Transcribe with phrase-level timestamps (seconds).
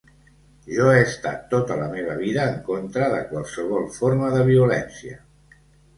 [0.75, 5.21] Jo he estat tota la meva vida en contra de qualsevol forma de violència.